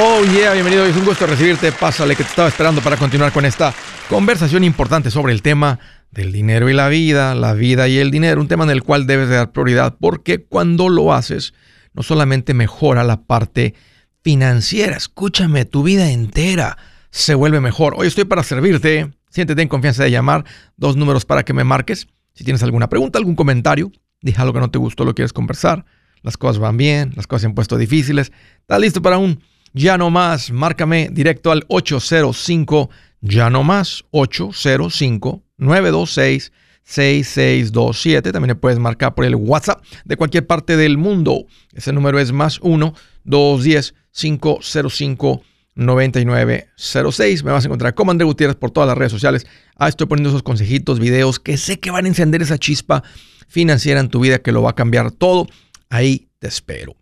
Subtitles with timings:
[0.00, 0.86] Oh yeah, bienvenido.
[0.86, 1.72] Es un gusto recibirte.
[1.72, 3.74] Pásale que te estaba esperando para continuar con esta
[4.08, 5.80] conversación importante sobre el tema
[6.12, 9.08] del dinero y la vida, la vida y el dinero, un tema en el cual
[9.08, 11.52] debes de dar prioridad porque cuando lo haces
[11.94, 13.74] no solamente mejora la parte
[14.22, 16.78] financiera, escúchame, tu vida entera
[17.10, 17.94] se vuelve mejor.
[17.96, 19.10] Hoy estoy para servirte.
[19.30, 20.44] Siéntete en confianza de llamar.
[20.76, 22.06] Dos números para que me marques.
[22.34, 23.90] Si tienes alguna pregunta, algún comentario,
[24.20, 25.86] dije algo que no te gustó, lo quieres conversar.
[26.22, 28.30] Las cosas van bien, las cosas se han puesto difíciles.
[28.60, 29.40] ¿Estás listo para un
[29.72, 32.90] ya no más, márcame directo al 805,
[33.20, 36.52] ya no más, 805 926
[36.84, 38.32] 6627.
[38.32, 41.46] También le puedes marcar por el WhatsApp de cualquier parte del mundo.
[41.74, 42.94] Ese número es más 1
[43.24, 45.42] 210 505
[45.74, 47.44] 9906.
[47.44, 49.46] Me vas a encontrar como André Gutiérrez por todas las redes sociales.
[49.76, 53.02] Ah, estoy poniendo esos consejitos, videos que sé que van a encender esa chispa
[53.48, 55.46] financiera en tu vida que lo va a cambiar todo.
[55.90, 56.96] Ahí te espero.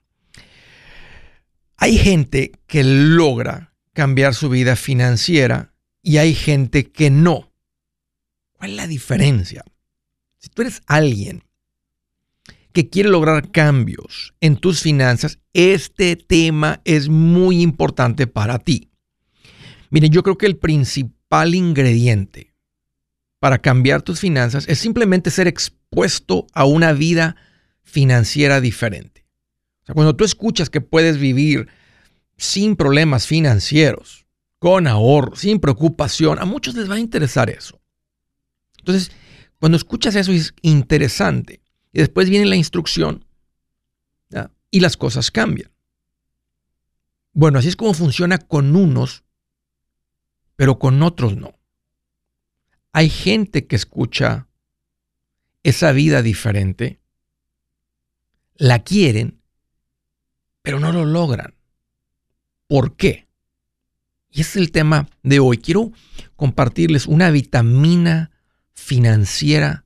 [1.78, 7.52] Hay gente que logra cambiar su vida financiera y hay gente que no.
[8.52, 9.64] ¿Cuál es la diferencia?
[10.38, 11.44] Si tú eres alguien
[12.72, 18.90] que quiere lograr cambios en tus finanzas, este tema es muy importante para ti.
[19.90, 22.54] Miren, yo creo que el principal ingrediente
[23.38, 27.36] para cambiar tus finanzas es simplemente ser expuesto a una vida
[27.82, 29.25] financiera diferente
[29.94, 31.68] cuando tú escuchas que puedes vivir
[32.36, 34.26] sin problemas financieros,
[34.58, 37.80] con ahorro, sin preocupación, a muchos les va a interesar eso.
[38.78, 39.12] Entonces,
[39.58, 41.60] cuando escuchas eso es interesante.
[41.92, 43.24] Y después viene la instrucción
[44.70, 45.70] y las cosas cambian.
[47.32, 49.24] Bueno, así es como funciona con unos,
[50.56, 51.54] pero con otros no.
[52.92, 54.48] Hay gente que escucha
[55.62, 57.00] esa vida diferente,
[58.56, 59.40] la quieren
[60.66, 61.54] pero no lo logran.
[62.66, 63.28] ¿Por qué?
[64.32, 65.58] Y ese es el tema de hoy.
[65.58, 65.92] Quiero
[66.34, 68.32] compartirles una vitamina
[68.72, 69.84] financiera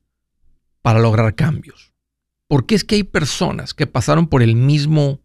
[0.81, 1.93] para lograr cambios.
[2.47, 5.21] Porque es que hay personas que pasaron por el mismo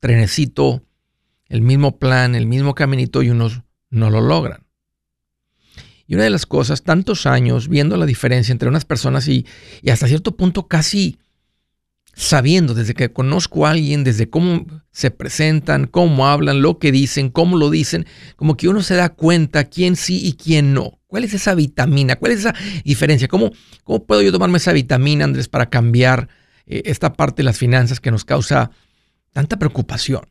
[0.00, 0.82] trenecito,
[1.48, 4.66] el mismo plan, el mismo caminito y unos no lo logran.
[6.08, 9.46] Y una de las cosas, tantos años viendo la diferencia entre unas personas y,
[9.82, 11.20] y hasta cierto punto casi
[12.16, 17.28] sabiendo desde que conozco a alguien, desde cómo se presentan, cómo hablan, lo que dicen,
[17.28, 18.06] cómo lo dicen,
[18.36, 20.98] como que uno se da cuenta quién sí y quién no.
[21.08, 22.16] ¿Cuál es esa vitamina?
[22.16, 22.54] ¿Cuál es esa
[22.84, 23.28] diferencia?
[23.28, 23.52] ¿Cómo,
[23.84, 26.30] cómo puedo yo tomarme esa vitamina, Andrés, para cambiar
[26.64, 28.70] eh, esta parte de las finanzas que nos causa
[29.32, 30.26] tanta preocupación?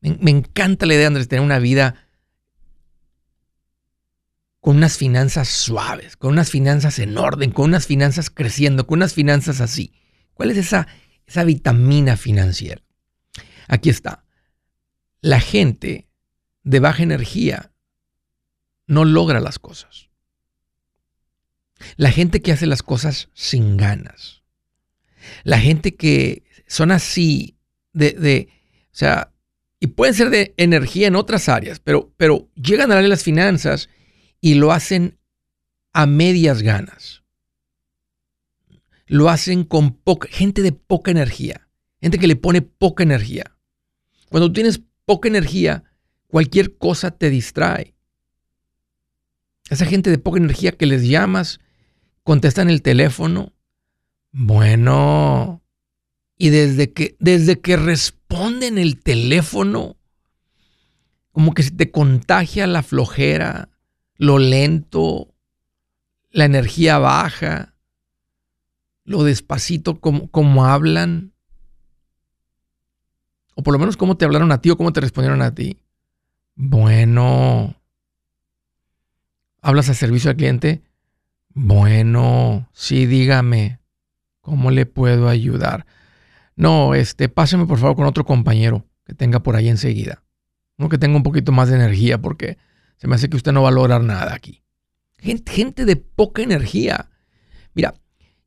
[0.00, 1.94] Me, me encanta la idea, Andrés, de tener una vida
[4.58, 9.14] con unas finanzas suaves, con unas finanzas en orden, con unas finanzas creciendo, con unas
[9.14, 9.92] finanzas así.
[10.40, 10.88] ¿Cuál es esa,
[11.26, 12.80] esa vitamina financiera?
[13.68, 14.24] Aquí está.
[15.20, 16.08] La gente
[16.62, 17.74] de baja energía
[18.86, 20.08] no logra las cosas.
[21.96, 24.42] La gente que hace las cosas sin ganas.
[25.44, 27.58] La gente que son así
[27.92, 28.48] de, de
[28.86, 29.34] o sea,
[29.78, 33.90] y pueden ser de energía en otras áreas, pero, pero llegan a darle las finanzas
[34.40, 35.18] y lo hacen
[35.92, 37.19] a medias ganas
[39.10, 41.66] lo hacen con poca, gente de poca energía,
[42.00, 43.56] gente que le pone poca energía.
[44.28, 45.82] Cuando tienes poca energía,
[46.28, 47.96] cualquier cosa te distrae.
[49.68, 51.58] Esa gente de poca energía que les llamas,
[52.22, 53.52] contestan el teléfono.
[54.30, 55.60] Bueno,
[56.38, 59.96] y desde que, desde que responden el teléfono,
[61.32, 63.70] como que se te contagia la flojera,
[64.14, 65.34] lo lento,
[66.30, 67.69] la energía baja
[69.10, 71.32] lo despacito como, hablan,
[73.56, 75.80] o por lo menos cómo te hablaron a ti o cómo te respondieron a ti.
[76.54, 77.74] Bueno,
[79.60, 80.82] ¿hablas a servicio al cliente?
[81.48, 83.80] Bueno, sí, dígame,
[84.42, 85.86] ¿cómo le puedo ayudar?
[86.54, 90.22] No, este, páseme por favor con otro compañero que tenga por ahí enseguida.
[90.78, 92.58] Uno que tenga un poquito más de energía porque
[92.96, 94.62] se me hace que usted no va a lograr nada aquí.
[95.18, 97.10] Gente de poca energía.
[97.74, 97.94] Mira,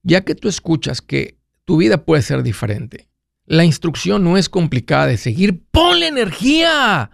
[0.03, 3.07] ya que tú escuchas que tu vida puede ser diferente,
[3.45, 5.63] la instrucción no es complicada de seguir.
[5.71, 7.11] Ponle energía.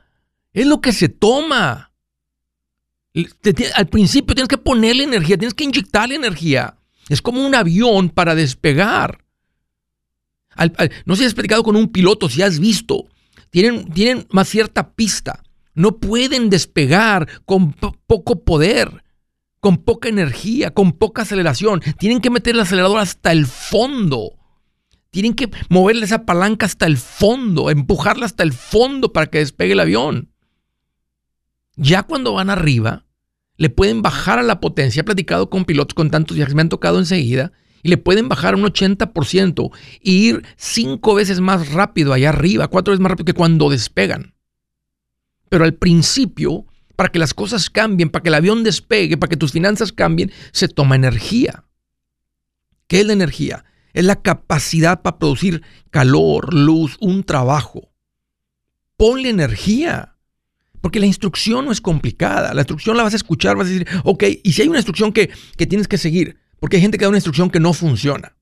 [0.53, 1.91] Es lo que se toma.
[3.75, 6.77] Al principio tienes que ponerle energía, tienes que inyectarle energía.
[7.09, 9.25] Es como un avión para despegar.
[11.05, 13.05] no sé si has platicado con un piloto, si has visto.
[13.49, 15.41] Tienen, tienen más cierta pista.
[15.73, 19.03] No pueden despegar con poco poder
[19.59, 21.81] con poca energía, con poca aceleración.
[21.97, 24.33] Tienen que meter el acelerador hasta el fondo.
[25.11, 29.73] Tienen que moverle esa palanca hasta el fondo, empujarla hasta el fondo para que despegue
[29.73, 30.31] el avión.
[31.75, 33.05] Ya cuando van arriba,
[33.57, 35.01] le pueden bajar a la potencia.
[35.01, 37.51] He platicado con pilotos con tantos viajes, me han tocado enseguida,
[37.81, 39.71] y le pueden bajar un 80%
[40.01, 44.33] y ir cinco veces más rápido allá arriba, cuatro veces más rápido que cuando despegan.
[45.49, 46.65] Pero al principio,
[46.99, 50.33] para que las cosas cambien, para que el avión despegue, para que tus finanzas cambien,
[50.51, 51.63] se toma energía.
[52.87, 53.63] ¿Qué es la energía?
[53.93, 57.93] Es la capacidad para producir calor, luz, un trabajo.
[58.97, 60.17] Ponle energía.
[60.81, 62.53] Porque la instrucción no es complicada.
[62.53, 65.13] La instrucción la vas a escuchar, vas a decir, ok, y si hay una instrucción
[65.13, 68.35] que, que tienes que seguir, porque hay gente que da una instrucción que no funciona.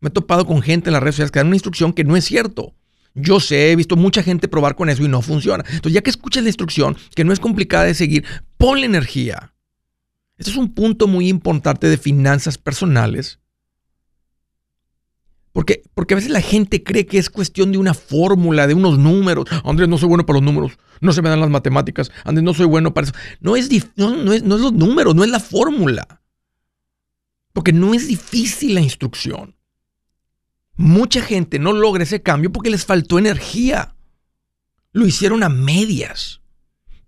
[0.00, 2.16] Me he topado con gente en las redes sociales que dan una instrucción que no
[2.16, 2.74] es cierto.
[3.20, 5.64] Yo sé, he visto mucha gente probar con eso y no funciona.
[5.66, 8.24] Entonces, ya que escuchas la instrucción, que no es complicada de seguir,
[8.56, 9.54] ponle energía.
[10.36, 13.40] Este es un punto muy importante de finanzas personales
[15.58, 18.96] porque, porque a veces la gente cree que es cuestión de una fórmula, de unos
[18.96, 19.46] números.
[19.64, 22.54] Andrés, no soy bueno para los números, no se me dan las matemáticas, Andrés, no
[22.54, 23.16] soy bueno para eso.
[23.40, 26.22] No es, no, es, no es los números, no es la fórmula.
[27.52, 29.56] Porque no es difícil la instrucción.
[30.78, 33.96] Mucha gente no logra ese cambio porque les faltó energía.
[34.92, 36.40] Lo hicieron a medias.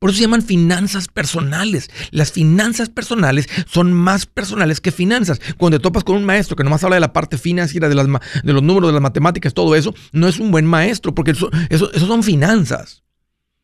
[0.00, 1.90] Por eso se llaman finanzas personales.
[2.10, 5.40] Las finanzas personales son más personales que finanzas.
[5.56, 8.52] Cuando te topas con un maestro que nomás habla de la parte financiera, de, de
[8.52, 11.92] los números, de las matemáticas, todo eso, no es un buen maestro porque eso, eso,
[11.92, 13.04] son finanzas.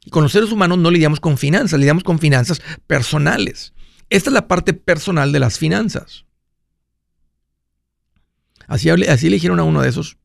[0.05, 3.73] Y con los seres humanos no lidiamos con finanzas, lidiamos con finanzas personales.
[4.11, 6.25] Esta es la parte personal de las finanzas.
[8.66, 10.18] Así, así le dijeron a uno de esos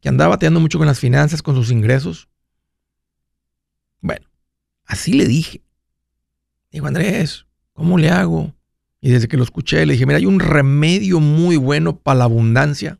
[0.00, 2.28] que andaba bateando mucho con las finanzas, con sus ingresos.
[4.00, 4.26] Bueno,
[4.86, 5.62] Así le dije.
[6.70, 8.54] Digo, Andrés, ¿cómo le hago?
[9.00, 12.24] Y desde que lo escuché, le dije, mira, hay un remedio muy bueno para la
[12.24, 12.98] abundancia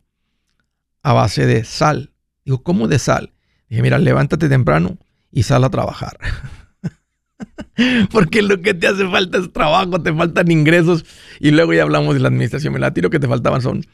[1.02, 2.12] a base de sal.
[2.44, 3.32] Digo, ¿cómo de sal?
[3.68, 4.98] Dije, mira, levántate temprano
[5.30, 6.18] y sal a trabajar.
[8.10, 11.04] Porque lo que te hace falta es trabajo, te faltan ingresos.
[11.38, 12.72] Y luego ya hablamos de la administración.
[12.72, 13.84] Me la tiro que te faltaban son,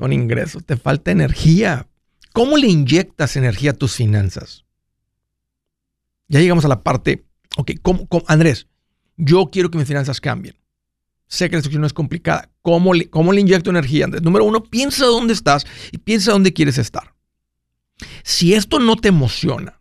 [0.00, 1.86] son ingresos, te falta energía.
[2.32, 4.64] ¿Cómo le inyectas energía a tus finanzas?
[6.26, 8.68] Ya llegamos a la parte Ok, ¿cómo, Andrés,
[9.16, 10.56] yo quiero que mis finanzas cambien.
[11.26, 12.50] Sé que la instrucción no es complicada.
[12.62, 14.22] ¿Cómo le, ¿Cómo le inyecto energía, Andrés?
[14.22, 17.14] Número uno, piensa dónde estás y piensa dónde quieres estar.
[18.22, 19.79] Si esto no te emociona,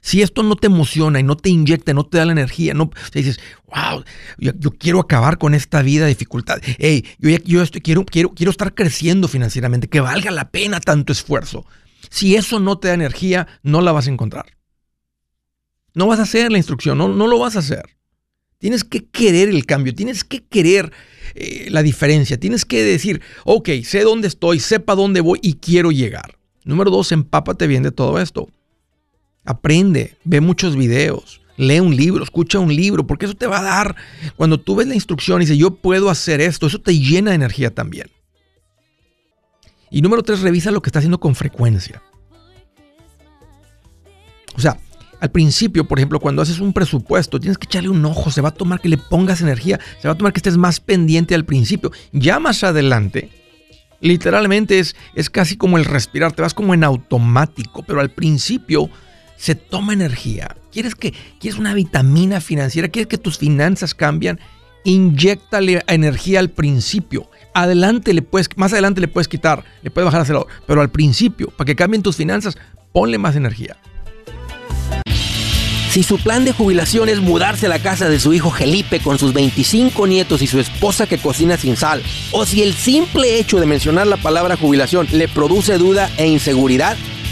[0.00, 2.90] si esto no te emociona y no te inyecta, no te da la energía, no
[3.12, 4.02] dices, wow,
[4.38, 6.58] yo, quiero acabar con esta vida de dificultad.
[6.78, 11.12] Hey, yo, yo estoy, quiero, quiero, quiero estar creciendo financieramente, que valga la pena tanto
[11.12, 11.66] esfuerzo.
[12.08, 14.46] Si eso no te da energía, no la vas a encontrar.
[15.94, 17.96] No vas a hacer la instrucción, no, no lo vas a hacer.
[18.58, 20.92] Tienes que querer el cambio, tienes que querer
[21.34, 25.90] eh, la diferencia, tienes que decir, ok, sé dónde estoy, sepa dónde voy y quiero
[25.90, 26.38] llegar.
[26.64, 28.48] Número dos, empápate bien de todo esto.
[29.50, 33.62] Aprende, ve muchos videos, lee un libro, escucha un libro, porque eso te va a
[33.62, 33.96] dar,
[34.36, 37.36] cuando tú ves la instrucción y dices, yo puedo hacer esto, eso te llena de
[37.36, 38.08] energía también.
[39.90, 42.00] Y número tres, revisa lo que estás haciendo con frecuencia.
[44.54, 44.78] O sea,
[45.20, 48.50] al principio, por ejemplo, cuando haces un presupuesto, tienes que echarle un ojo, se va
[48.50, 51.44] a tomar que le pongas energía, se va a tomar que estés más pendiente al
[51.44, 51.90] principio.
[52.12, 53.30] Ya más adelante,
[54.00, 58.88] literalmente es, es casi como el respirar, te vas como en automático, pero al principio
[59.40, 60.54] se toma energía.
[60.70, 62.88] ¿Quieres, que, ¿Quieres una vitamina financiera?
[62.88, 64.38] ¿Quieres que tus finanzas cambian?
[64.84, 67.26] Inyectale energía al principio.
[67.54, 71.48] Adelante le puedes, más adelante le puedes quitar, le puedes bajar acelerador, pero al principio,
[71.56, 72.58] para que cambien tus finanzas,
[72.92, 73.78] ponle más energía.
[75.90, 79.18] Si su plan de jubilación es mudarse a la casa de su hijo Felipe con
[79.18, 83.58] sus 25 nietos y su esposa que cocina sin sal, o si el simple hecho
[83.58, 86.96] de mencionar la palabra jubilación le produce duda e inseguridad,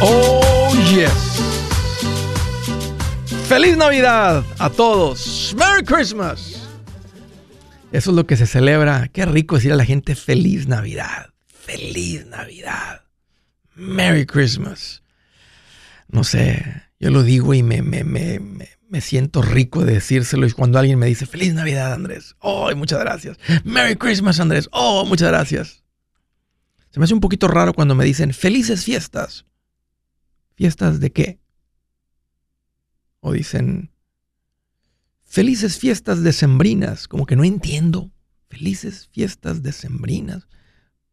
[0.00, 0.38] Oh.
[3.48, 5.54] Feliz Navidad a todos.
[5.58, 6.68] Merry Christmas.
[7.92, 9.08] Eso es lo que se celebra.
[9.08, 11.30] Qué rico decir a la gente feliz Navidad.
[11.48, 13.02] Feliz Navidad.
[13.74, 15.02] Merry Christmas.
[16.08, 18.40] No sé, yo lo digo y me, me, me,
[18.88, 20.46] me, siento rico de decírselo.
[20.46, 22.34] Y cuando alguien me dice Feliz Navidad, Andrés.
[22.40, 23.38] Oh, muchas gracias.
[23.64, 24.68] Merry Christmas, Andrés.
[24.72, 25.84] Oh, muchas gracias.
[26.90, 29.44] Se me hace un poquito raro cuando me dicen felices fiestas.
[30.54, 31.38] ¿Fiestas de qué?
[33.20, 33.92] O dicen
[35.24, 38.10] felices fiestas decembrinas, como que no entiendo.
[38.48, 40.48] Felices fiestas decembrinas.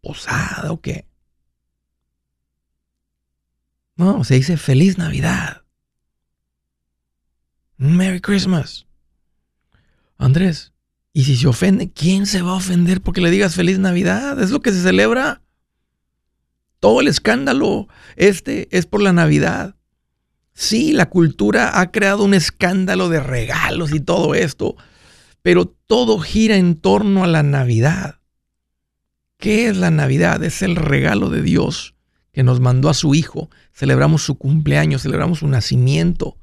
[0.01, 1.05] Posada o qué.
[3.95, 5.63] No, se dice feliz Navidad.
[7.77, 8.85] Merry Christmas.
[10.17, 10.73] Andrés,
[11.13, 11.91] ¿y si se ofende?
[11.91, 14.41] ¿Quién se va a ofender porque le digas feliz Navidad?
[14.41, 15.41] Es lo que se celebra.
[16.79, 17.87] Todo el escándalo
[18.17, 19.75] este es por la Navidad.
[20.53, 24.75] Sí, la cultura ha creado un escándalo de regalos y todo esto,
[25.41, 28.19] pero todo gira en torno a la Navidad.
[29.37, 30.43] ¿Qué es la Navidad?
[30.43, 31.94] Es el regalo de Dios
[32.36, 33.50] que nos mandó a su Hijo.
[33.72, 36.38] Celebramos su cumpleaños, celebramos su nacimiento.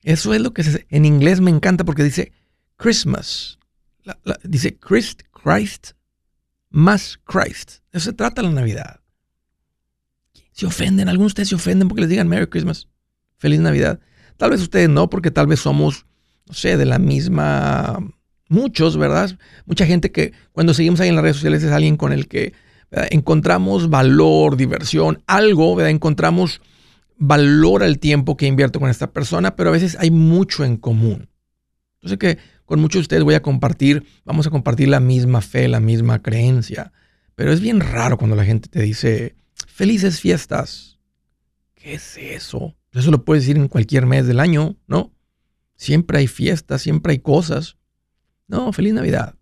[0.00, 2.32] Eso es lo que en inglés me encanta porque dice
[2.76, 3.58] Christmas.
[4.44, 5.90] dice Christ, Christ,
[6.70, 7.82] más Christ.
[7.92, 9.00] Eso se trata la Navidad.
[10.52, 12.88] Se ofenden, algunos de ustedes se ofenden porque les digan Merry Christmas,
[13.36, 14.00] Feliz Navidad.
[14.38, 16.06] Tal vez ustedes no, porque tal vez somos,
[16.46, 17.98] no sé, de la misma,
[18.48, 19.38] muchos, ¿verdad?
[19.66, 22.54] Mucha gente que cuando seguimos ahí en las redes sociales es alguien con el que
[23.10, 25.90] encontramos valor, diversión, algo, ¿verdad?
[25.90, 26.60] encontramos
[27.16, 31.28] valor al tiempo que invierto con esta persona, pero a veces hay mucho en común.
[32.00, 35.68] Entonces que con muchos de ustedes voy a compartir, vamos a compartir la misma fe,
[35.68, 36.92] la misma creencia,
[37.34, 40.98] pero es bien raro cuando la gente te dice, felices fiestas.
[41.74, 42.76] ¿Qué es eso?
[42.92, 45.12] Eso lo puedes decir en cualquier mes del año, ¿no?
[45.76, 47.76] Siempre hay fiestas, siempre hay cosas.
[48.46, 49.34] No, feliz Navidad.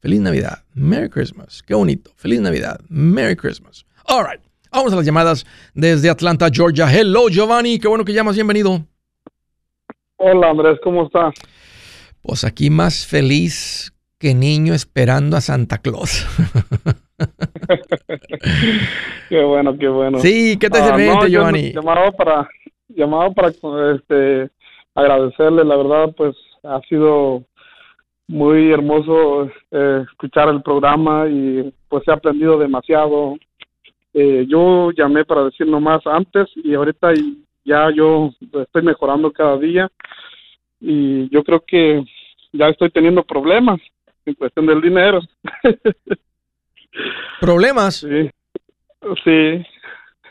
[0.00, 0.62] Feliz Navidad.
[0.74, 1.62] Merry Christmas.
[1.62, 2.12] Qué bonito.
[2.16, 2.80] Feliz Navidad.
[2.88, 3.84] Merry Christmas.
[4.04, 4.40] All right.
[4.70, 6.86] Vamos a las llamadas desde Atlanta, Georgia.
[6.86, 7.80] Hello, Giovanni.
[7.80, 8.36] Qué bueno que llamas.
[8.36, 8.84] Bienvenido.
[10.16, 10.78] Hola, Andrés.
[10.84, 11.34] ¿Cómo estás?
[12.22, 16.26] Pues aquí más feliz que niño esperando a Santa Claus.
[19.28, 20.20] qué bueno, qué bueno.
[20.20, 21.72] Sí, ¿qué te uh, Giovanni?
[21.72, 22.48] Llamado para,
[22.88, 24.50] llamado para este,
[24.94, 27.44] agradecerle, la verdad, pues ha sido
[28.28, 33.36] muy hermoso eh, escuchar el programa y pues he aprendido demasiado.
[34.14, 37.12] Eh, yo llamé para decir nomás antes y ahorita
[37.64, 38.30] ya yo
[38.62, 39.90] estoy mejorando cada día
[40.80, 42.04] y yo creo que
[42.52, 43.80] ya estoy teniendo problemas
[44.24, 45.20] en cuestión del dinero.
[47.40, 47.96] ¿Problemas?
[47.96, 48.30] Sí.
[49.24, 49.64] Sí.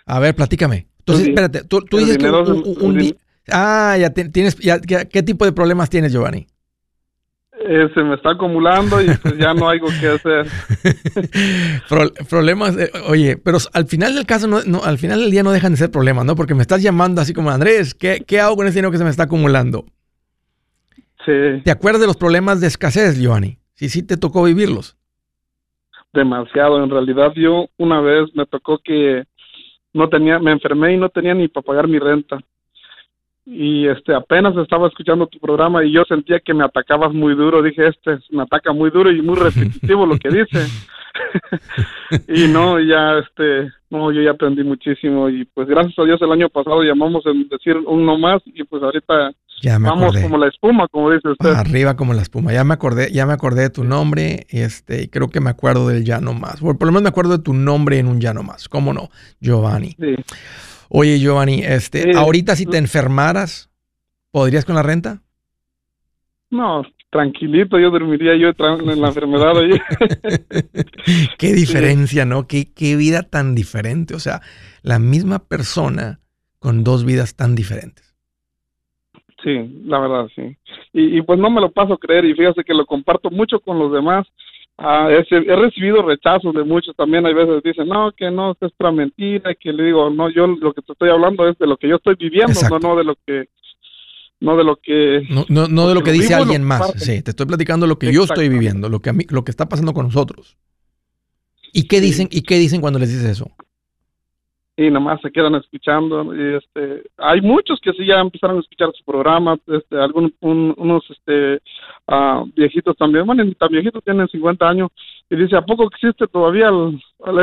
[0.06, 0.88] A ver, platícame.
[1.00, 3.18] Entonces, espérate, tú, dices que un,
[3.50, 6.48] Ah, ya tienes, ya, ¿qué tipo de problemas tienes, Giovanni?
[7.60, 10.46] Eh, se me está acumulando y pues ya no hay que hacer.
[12.30, 15.72] problemas, eh, oye, pero al final del caso, no, al final del día no dejan
[15.72, 16.36] de ser problemas, ¿no?
[16.36, 19.04] Porque me estás llamando así como, Andrés, ¿qué, qué hago con ese dinero que se
[19.04, 19.86] me está acumulando?
[21.26, 21.62] Sí.
[21.64, 23.58] ¿Te acuerdas de los problemas de escasez, Giovanni?
[23.74, 24.96] Sí, sí te tocó vivirlos.
[26.14, 26.84] Demasiado.
[26.84, 29.24] En realidad yo una vez me tocó que
[29.94, 32.40] no tenía, me enfermé y no tenía ni para pagar mi renta
[33.50, 37.62] y este apenas estaba escuchando tu programa y yo sentía que me atacabas muy duro.
[37.62, 40.68] Dije, este me ataca muy duro y muy repetitivo lo que dice.
[42.28, 46.32] y no, ya, este, no, yo ya aprendí muchísimo y pues gracias a Dios el
[46.34, 50.50] año pasado llamamos a decir uno más y pues ahorita ya me vamos como la
[50.50, 51.50] espuma, como dice usted.
[51.50, 52.52] Arriba como la espuma.
[52.52, 55.88] Ya me acordé, ya me acordé de tu nombre, este, y creo que me acuerdo
[55.88, 56.60] del ya no más.
[56.60, 58.68] Por, lo menos me acuerdo de tu nombre en un ya no más.
[58.68, 59.10] ¿Cómo no?
[59.40, 59.96] Giovanni.
[59.98, 60.16] Sí.
[60.90, 63.70] Oye, Giovanni, este, ahorita si te enfermaras,
[64.32, 65.22] ¿podrías con la renta?
[66.50, 69.72] No, tranquilito, yo dormiría yo en la enfermedad ahí.
[71.38, 72.48] qué diferencia, ¿no?
[72.48, 74.16] Qué, qué vida tan diferente.
[74.16, 74.42] O sea,
[74.82, 76.20] la misma persona
[76.60, 78.16] con dos vidas tan diferentes.
[79.44, 80.58] Sí, la verdad, sí.
[80.94, 83.78] Y, pues no me lo paso a creer y fíjate que lo comparto mucho con
[83.78, 84.26] los demás.
[84.78, 87.26] Ah, he, recibido rechazos de muchos también.
[87.26, 89.56] Hay veces dicen, no, que no, es para mentira.
[89.56, 91.96] Que le digo, no, yo lo que te estoy hablando es de lo que yo
[91.96, 93.50] estoy viviendo, no, no de lo que
[94.40, 96.94] no de lo que no, no, de lo que dice alguien más.
[96.98, 99.50] sí te estoy platicando lo que yo estoy viviendo lo que a mí lo que
[99.50, 100.58] está pasando con nosotros.
[101.74, 103.52] Y qué dicen y qué dicen cuando les dices eso
[104.78, 108.92] y nomás se quedan escuchando y este hay muchos que sí ya empezaron a escuchar
[108.94, 111.62] su programa este algunos unos este
[112.08, 114.92] uh, viejitos también bueno tan viejitos tienen 50 años
[115.30, 116.70] y dice a poco existe todavía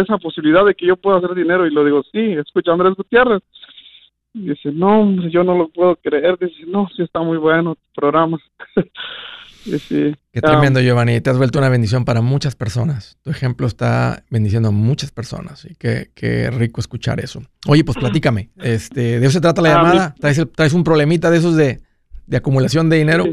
[0.00, 3.42] esa posibilidad de que yo pueda hacer dinero y lo digo sí escucha Andrés Gutiérrez
[4.34, 6.36] y dice, no, yo no lo puedo creer.
[6.38, 8.38] Dice, no, sí está muy bueno tu programa.
[9.64, 11.20] Qué tremendo, Giovanni.
[11.20, 13.18] Te has vuelto una bendición para muchas personas.
[13.22, 15.64] Tu ejemplo está bendiciendo a muchas personas.
[15.64, 17.42] Y qué, qué rico escuchar eso.
[17.66, 18.50] Oye, pues platícame.
[18.56, 20.14] Este, ¿De eso se trata la ah, llamada?
[20.20, 21.80] ¿Traes, un problemita de esos de,
[22.32, 23.24] acumulación de dinero?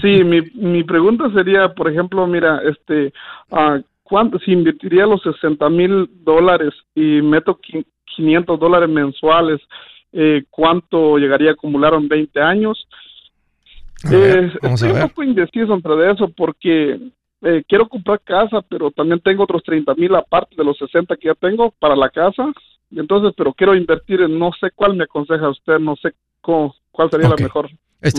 [0.00, 3.12] Sí, mi, mi pregunta sería, por ejemplo, mira, este,
[3.50, 7.58] uh, ¿cuánto, si invertiría los 60 mil dólares y meto
[8.16, 9.60] 500 dólares mensuales,
[10.12, 12.88] eh, ¿cuánto llegaría a acumular en 20 años?
[14.10, 17.00] Eh, estoy un poco indeciso entre eso porque
[17.42, 21.28] eh, quiero comprar casa, pero también tengo otros 30 mil aparte de los 60 que
[21.28, 22.52] ya tengo para la casa.
[22.90, 27.28] Entonces, pero quiero invertir en no sé cuál me aconseja usted, no sé cuál sería
[27.28, 27.70] la mejor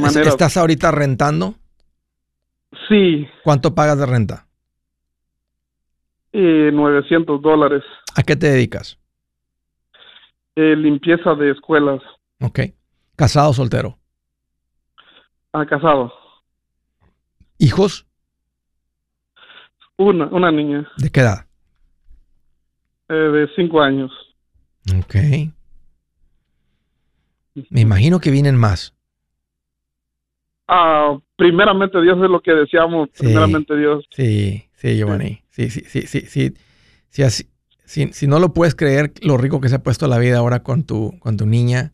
[0.02, 0.30] manera.
[0.30, 1.56] ¿Estás ahorita rentando?
[2.88, 3.28] Sí.
[3.44, 4.46] ¿Cuánto pagas de renta?
[6.32, 7.84] Eh, 900 dólares.
[8.16, 9.00] ¿A qué te dedicas?
[10.56, 12.02] Eh, limpieza de escuelas.
[12.42, 12.60] Ok.
[13.16, 13.99] ¿Casado o soltero?
[15.54, 16.14] Ah, casado.
[17.58, 18.06] ¿Hijos?
[19.98, 20.90] Una, una niña.
[20.98, 21.46] ¿De qué edad?
[23.10, 24.12] Eh, de cinco años.
[24.98, 25.16] Ok.
[27.70, 28.96] Me imagino que vienen más.
[30.68, 33.10] Ah, primeramente Dios es lo que deseamos.
[33.18, 34.06] primeramente Dios.
[34.12, 35.42] Sí, sí, Giovanni.
[35.50, 36.54] Sí, sí, sí, sí, sí.
[37.10, 37.50] sí así,
[37.90, 40.84] si, no lo puedes creer, lo rico que se ha puesto la vida ahora con
[40.84, 41.94] tu, con tu niña,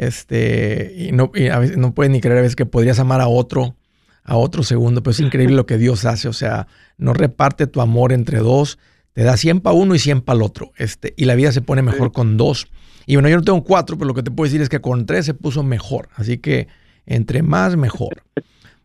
[0.00, 3.28] este, y no, a veces no puedes ni creer a veces que podrías amar a
[3.28, 3.76] otro,
[4.24, 7.82] a otro segundo, pero es increíble lo que Dios hace, o sea, no reparte tu
[7.82, 8.78] amor entre dos,
[9.12, 11.60] te da 100 para uno y 100 para el otro, este, y la vida se
[11.60, 12.68] pone mejor con dos.
[13.04, 15.04] Y bueno, yo no tengo cuatro, pero lo que te puedo decir es que con
[15.04, 16.68] tres se puso mejor, así que
[17.04, 18.22] entre más, mejor.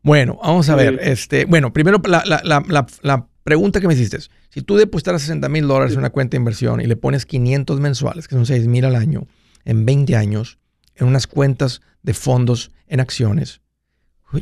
[0.03, 4.17] Bueno, vamos a ver, este, bueno, primero la, la, la, la pregunta que me hiciste,
[4.49, 7.79] si tú depositaras 60 mil dólares en una cuenta de inversión y le pones 500
[7.79, 9.27] mensuales, que son 6 mil al año,
[9.63, 10.59] en 20 años,
[10.95, 13.61] en unas cuentas de fondos en acciones,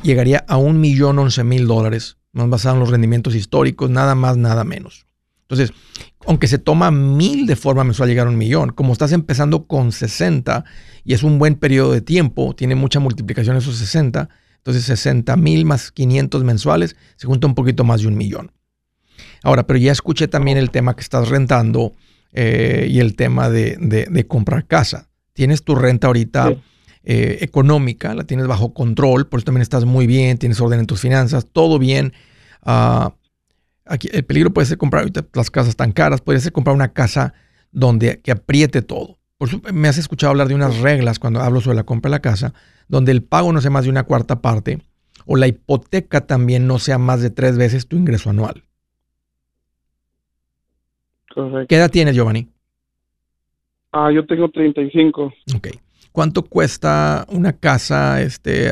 [0.02, 4.38] llegaría a un millón once mil dólares, más basado en los rendimientos históricos, nada más,
[4.38, 5.06] nada menos.
[5.44, 5.74] Entonces,
[6.26, 9.92] aunque se toma mil de forma mensual llegar a un millón, como estás empezando con
[9.92, 10.64] 60
[11.04, 15.66] y es un buen periodo de tiempo, tiene mucha multiplicación esos 60, entonces 60 mil
[15.66, 18.52] más 500 mensuales se junta un poquito más de un millón.
[19.44, 21.94] Ahora, pero ya escuché también el tema que estás rentando
[22.32, 25.10] eh, y el tema de, comprar casa.
[25.34, 26.56] Tienes tu renta ahorita
[27.04, 30.86] eh, económica, la tienes bajo control, por eso también estás muy bien, tienes orden en
[30.86, 32.14] tus finanzas, todo bien.
[32.62, 33.14] Ah,
[33.86, 36.94] aquí, el peligro puede ser comprar ahorita las casas tan caras, puede ser comprar una
[36.94, 37.34] casa
[37.72, 39.20] donde que apriete todo.
[39.38, 42.16] Por eso me has escuchado hablar de unas reglas cuando hablo sobre la compra de
[42.16, 42.54] la casa,
[42.88, 44.80] donde el pago no sea más de una cuarta parte
[45.26, 48.64] o la hipoteca también no sea más de tres veces tu ingreso anual.
[51.68, 52.53] ¿Qué edad tienes, Giovanni?
[53.94, 55.34] Ah, yo tengo 35.
[55.56, 55.68] Ok.
[56.12, 58.22] ¿Cuánto cuesta una casa?
[58.22, 58.70] Este,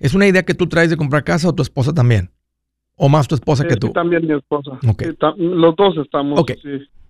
[0.00, 2.30] ¿Es una idea que tú traes de comprar casa o tu esposa también?
[2.96, 3.88] ¿O más tu esposa que tú?
[3.88, 4.78] Sí, también mi esposa.
[4.86, 5.16] Okay.
[5.36, 6.38] los dos estamos.
[6.38, 6.52] Ok.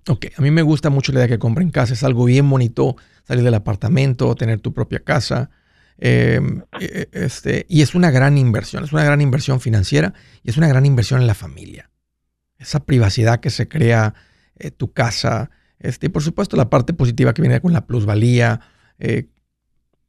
[0.09, 0.27] Ok.
[0.37, 1.93] A mí me gusta mucho la idea de que compren casa.
[1.93, 5.51] Es algo bien bonito salir del apartamento, tener tu propia casa.
[5.99, 8.83] Em, e, e, este, y es una gran inversión.
[8.83, 11.91] Es una gran inversión financiera y es una gran inversión en la familia
[12.65, 14.15] esa privacidad que se crea
[14.57, 15.51] eh, tu casa.
[15.85, 18.61] Este, y por supuesto la parte positiva que viene con la plusvalía.
[18.99, 19.29] Eh,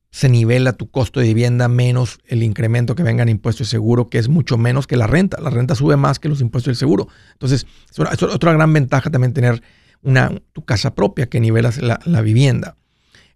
[0.09, 4.09] se nivela tu costo de vivienda menos el incremento que venga en impuestos y seguro,
[4.09, 5.41] que es mucho menos que la renta.
[5.41, 7.09] La renta sube más que los impuestos y el seguro.
[7.33, 9.61] Entonces, es otra gran ventaja también tener
[10.01, 12.77] una, tu casa propia que nivelas la, vivienda.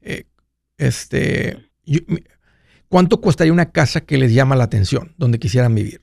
[0.02, 0.24] Eh,
[0.78, 1.70] este,
[2.88, 6.02] ¿Cuánto costaría una casa que les llama la atención, donde quisieran vivir?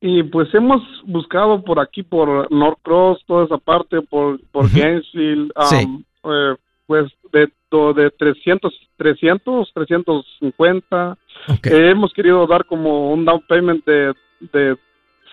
[0.00, 5.50] Y pues hemos buscado por aquí, por North Cross, toda esa parte, por, por Gainesville,
[5.56, 6.54] um, eh,
[6.86, 7.48] pues de,
[7.94, 11.18] de 300, 300, 350.
[11.64, 14.12] hemos querido dar como un down payment de,
[14.52, 14.76] de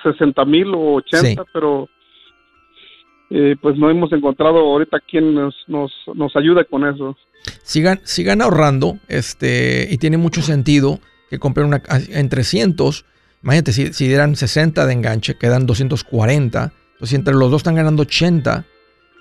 [0.04, 1.89] 60 mil o 80, pero
[3.30, 7.17] eh, pues no hemos encontrado ahorita quien nos, nos, nos ayude con eso.
[7.63, 10.99] Sigan, sigan ahorrando, este, y tiene mucho sentido
[11.30, 13.06] que compren una en 300.
[13.43, 16.63] Imagínate, si, si dieran 60 de enganche, quedan 240.
[16.63, 18.65] Entonces, si entre los dos están ganando 80,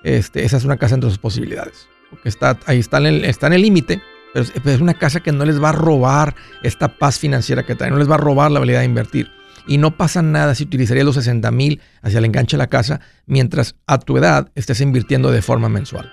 [0.05, 3.49] este, esa es una casa entre sus posibilidades porque está, ahí está en el está
[3.49, 4.03] límite,
[4.35, 7.91] pero es, una casa que no les va a robar esta paz financiera que trae,
[7.91, 9.31] no les va a robar la habilidad de invertir.
[9.67, 13.01] Y no pasa nada si utilizarías los 60 mil hacia el enganche de la casa
[13.27, 16.13] mientras a tu edad estés invirtiendo de forma mensual.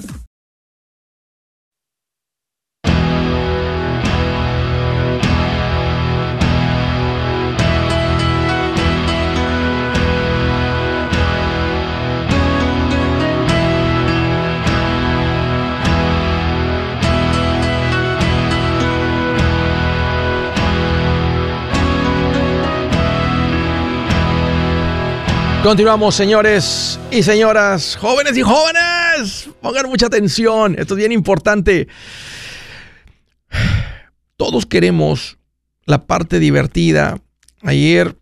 [25.63, 29.47] Continuamos, señores y señoras, jóvenes y jóvenes.
[29.61, 31.87] Pongan mucha atención, esto es bien importante.
[34.37, 35.37] Todos queremos
[35.85, 37.21] la parte divertida.
[37.61, 38.17] Ayer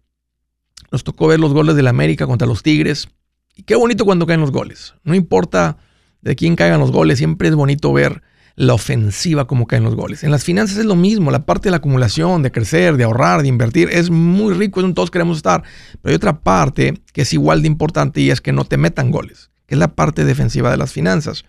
[0.92, 3.08] nos tocó ver los goles del América contra los Tigres.
[3.56, 4.94] Y qué bonito cuando caen los goles.
[5.06, 5.78] No importa
[6.20, 8.22] de quién caigan los goles, siempre es bonito ver
[8.60, 10.26] la ofensiva como caen los goles.
[10.26, 13.42] En las finanzas es lo mismo, la parte de la acumulación, de crecer, de ahorrar,
[13.42, 15.64] de invertir, es muy rico, es donde todos queremos estar.
[16.02, 19.12] Pero hay otra parte que es igual de importante y es que no te metan
[19.12, 21.46] goles, que es la parte defensiva de las finanzas.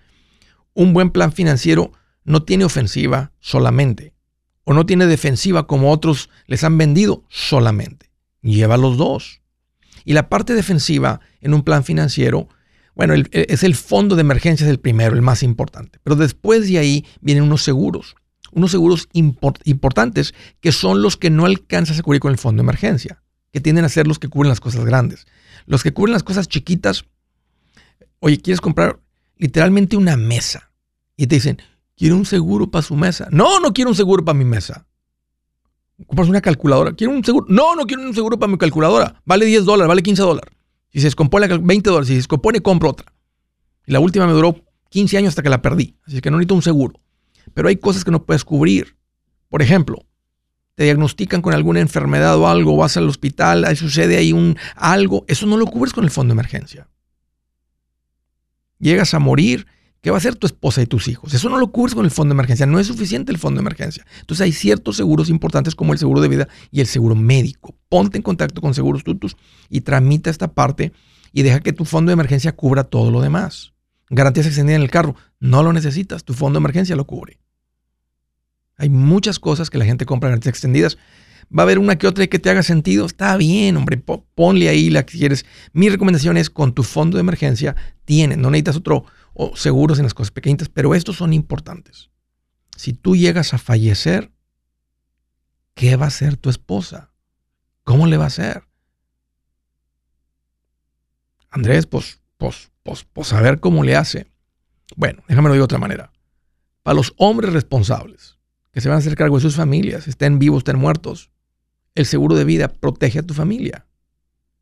[0.72, 1.90] Un buen plan financiero
[2.22, 4.14] no tiene ofensiva solamente,
[4.62, 8.12] o no tiene defensiva como otros les han vendido solamente.
[8.40, 9.40] Lleva los dos.
[10.04, 12.48] Y la parte defensiva en un plan financiero
[12.94, 15.98] bueno, e, es el fondo de emergencias el primero, el más importante.
[16.02, 18.16] Pero después de ahí vienen unos seguros,
[18.52, 22.64] unos seguros importantes que son los que no alcanzas a cubrir con el fondo de
[22.64, 23.22] emergencia,
[23.52, 25.26] que tienden a ser los que cubren las cosas grandes.
[25.66, 27.04] Los que cubren las cosas chiquitas,
[28.18, 29.00] oye, quieres comprar
[29.36, 30.70] literalmente una mesa
[31.16, 31.60] y te dicen,
[31.96, 33.28] quiero un seguro para su mesa.
[33.30, 34.86] No, no quiero un seguro para mi mesa.
[36.06, 36.92] Compras una calculadora.
[36.92, 37.46] ¿Quiero un seguro?
[37.48, 39.20] No, no quiero un seguro para mi calculadora.
[39.24, 40.54] Vale 10 dólares, vale 15 dólares.
[40.92, 43.12] Si se descompone 20 dólares, si se descompone, compro otra.
[43.86, 44.56] Y la última me duró
[44.90, 45.96] 15 años hasta que la perdí.
[46.06, 47.00] Así que no necesito un seguro.
[47.54, 48.96] Pero hay cosas que no puedes cubrir.
[49.48, 50.04] Por ejemplo,
[50.74, 55.24] te diagnostican con alguna enfermedad o algo, vas al hospital, ahí sucede ahí un algo,
[55.28, 56.88] eso no lo cubres con el fondo de emergencia.
[58.78, 59.66] Llegas a morir
[60.00, 61.34] ¿Qué va a hacer tu esposa y tus hijos?
[61.34, 62.64] Eso no lo cubres con el fondo de emergencia.
[62.64, 64.06] No es suficiente el fondo de emergencia.
[64.20, 67.76] Entonces hay ciertos seguros importantes como el seguro de vida y el seguro médico.
[67.88, 69.36] Ponte en contacto con Seguros Tutus
[69.68, 70.92] y tramita esta parte
[71.32, 73.74] y deja que tu fondo de emergencia cubra todo lo demás.
[74.08, 75.16] Garantías extendidas en el carro.
[75.38, 76.24] No lo necesitas.
[76.24, 77.38] Tu fondo de emergencia lo cubre.
[78.76, 80.96] Hay muchas cosas que la gente compra garantías extendidas.
[81.56, 83.04] Va a haber una que otra que te haga sentido.
[83.04, 84.02] Está bien, hombre.
[84.34, 85.44] Ponle ahí la que quieres.
[85.72, 88.38] Mi recomendación es con tu fondo de emergencia tienes.
[88.38, 89.04] No necesitas otro
[89.42, 92.10] o seguros en las cosas pequeñitas, pero estos son importantes.
[92.76, 94.30] Si tú llegas a fallecer,
[95.72, 97.14] ¿qué va a hacer tu esposa?
[97.84, 98.64] ¿Cómo le va a hacer?
[101.48, 104.30] Andrés, pues, pues, pues, pues a ver cómo le hace.
[104.94, 106.12] Bueno, déjame lo de otra manera.
[106.82, 108.38] Para los hombres responsables,
[108.72, 111.30] que se van a hacer cargo de sus familias, estén vivos, estén muertos.
[111.94, 113.86] El seguro de vida protege a tu familia.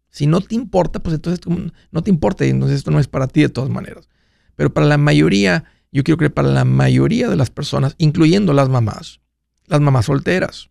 [0.09, 1.45] Si no te importa, pues entonces
[1.91, 4.09] no te importa y entonces esto no es para ti de todas maneras.
[4.59, 8.68] Pero para la mayoría, yo quiero que para la mayoría de las personas, incluyendo las
[8.68, 9.21] mamás,
[9.68, 10.68] las mamás solteras,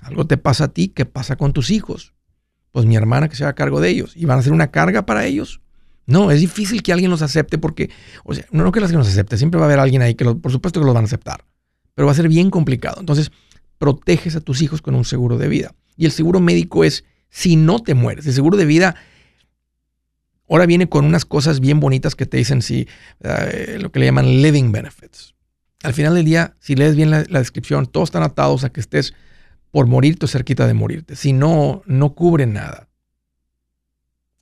[0.00, 2.12] algo te pasa a ti, ¿qué pasa con tus hijos?
[2.72, 4.16] Pues mi hermana que se haga cargo de ellos.
[4.16, 5.60] ¿Y van a ser una carga para ellos?
[6.06, 7.88] No, es difícil que alguien los acepte porque,
[8.24, 10.24] o sea, no, que las que los acepte, siempre va a haber alguien ahí que
[10.24, 11.44] por supuesto que los van a aceptar,
[11.94, 12.96] pero va a ser bien complicado.
[12.98, 13.30] Entonces,
[13.78, 15.72] proteges a tus hijos con un seguro de vida.
[15.96, 18.26] Y el seguro médico es si no te mueres.
[18.26, 18.96] El seguro de vida
[20.48, 22.86] ahora viene con unas cosas bien bonitas que te dicen si
[23.20, 25.34] eh, lo que le llaman living benefits.
[25.82, 29.14] Al final del día, si lees bien la, descripción, todos están atados a que estés
[29.70, 31.14] por morirte o cerquita de morirte.
[31.16, 32.88] Si no, no cubren nada.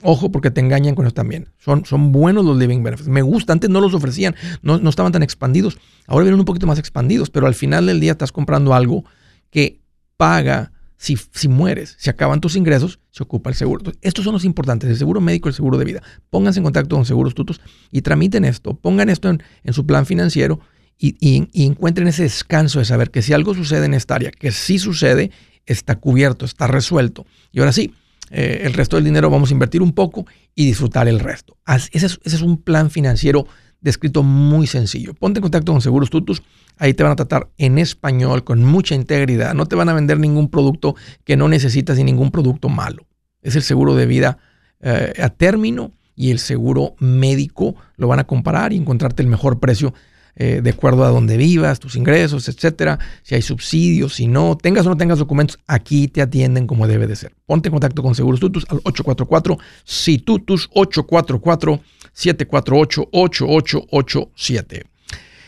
[0.03, 1.49] Ojo porque te engañan con eso también.
[1.59, 3.09] Son, son buenos los living benefits.
[3.09, 3.53] Me gusta.
[3.53, 4.35] Antes no los ofrecían.
[4.63, 5.79] No, no estaban tan expandidos.
[6.07, 7.31] Ahora vienen un poquito más expandidos.
[7.31, 9.05] Pero al final del día estás comprando algo
[9.51, 9.81] que
[10.17, 10.72] paga
[11.03, 13.93] si, mueres, si acaban tus ingresos, se ocupa el seguro.
[14.03, 16.01] estos son los importantes, el seguro médico y el seguro de vida.
[16.31, 17.61] Pónganse en contacto con Seguros Tutos
[17.91, 20.61] y tramiten esto, pongan esto en, su plan financiero
[20.97, 24.79] y, encuentren ese descanso de saber que si algo sucede en esta área, que sí
[24.79, 25.33] sucede,
[25.67, 27.27] está cubierto, está resuelto.
[27.51, 27.93] Y ahora sí,
[28.31, 31.57] eh, el resto del dinero vamos a invertir un poco y disfrutar el resto.
[31.91, 33.49] ese es un plan financiero
[33.83, 35.13] descrito muy sencillo.
[35.15, 36.43] Ponte en contacto con Seguros Tutus,
[36.79, 39.55] ahí te van a tratar en español con mucha integridad.
[39.55, 43.07] No te van a vender ningún producto que no necesitas ni ningún producto malo.
[43.43, 44.39] Es el seguro de vida
[44.81, 47.75] eh, a término y el seguro médico.
[47.97, 49.93] Lo van a comparar y encontrarte el mejor precio
[50.35, 52.99] eh, de acuerdo a donde vivas, tus ingresos, etcétera.
[53.23, 57.07] Si hay subsidios, si no, tengas o no tengas documentos, aquí te atienden como debe
[57.07, 57.35] de ser.
[57.45, 61.81] Ponte en contacto con Seguros Tutus al 844 si Tutus 844
[62.15, 64.85] 748-8887.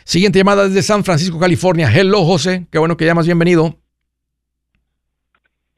[0.04, 1.90] Siguiente llamada desde San Francisco, California.
[1.92, 2.66] Hello, José.
[2.70, 3.26] Qué bueno que llamas.
[3.26, 3.76] Bienvenido.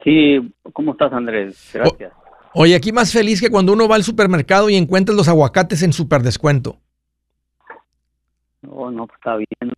[0.03, 1.71] Sí, ¿cómo estás, Andrés?
[1.73, 2.11] Gracias.
[2.53, 5.93] oye, aquí más feliz que cuando uno va al supermercado y encuentra los aguacates en
[5.93, 6.77] super descuento.
[8.61, 9.73] No, pues está bien.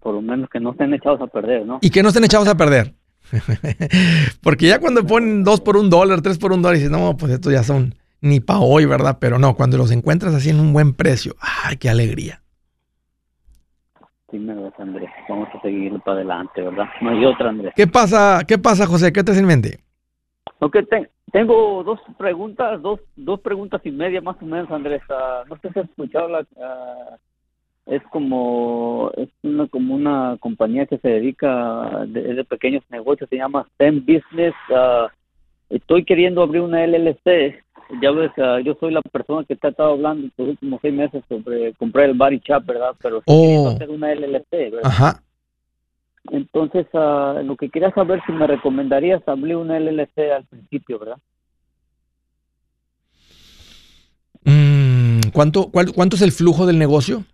[0.00, 1.78] Por lo menos que no estén echados a perder, ¿no?
[1.80, 2.94] Y que no estén echados a perder.
[4.42, 7.16] Porque ya cuando ponen dos por un dólar, tres por un dólar, y dices, no,
[7.16, 9.18] pues estos ya son ni para hoy, ¿verdad?
[9.20, 12.40] Pero no, cuando los encuentras así en un buen precio, ¡ay, qué alegría!
[14.30, 15.10] Sí, me ves, Andrés.
[15.28, 16.86] Vamos a seguir para adelante, ¿verdad?
[17.02, 17.74] No hay otra, Andrés.
[17.76, 19.12] ¿Qué pasa, qué pasa José?
[19.12, 19.80] ¿Qué te en mente?
[20.60, 20.76] Ok,
[21.32, 25.02] tengo dos preguntas, dos, dos preguntas y media más o menos, Andrés.
[25.10, 26.46] Ah, no sé si has escuchado la...
[26.60, 27.16] Ah,
[27.86, 33.36] es como es una como una compañía que se dedica de, de pequeños negocios se
[33.36, 35.08] llama STEM Business uh,
[35.68, 37.60] estoy queriendo abrir una LLC
[38.00, 40.94] ya ves, uh, yo soy la persona que te ha estado hablando los últimos seis
[40.94, 42.94] meses sobre comprar el body shop, ¿verdad?
[43.02, 43.70] Pero oh.
[43.70, 44.80] hacer una LLC, ¿verdad?
[44.84, 45.22] Ajá.
[46.30, 51.18] Entonces, uh, lo que quería saber si me recomendarías abrir una LLC al principio, ¿verdad?
[54.44, 57.24] Mm, ¿cuánto, ¿Cuánto es el flujo del negocio?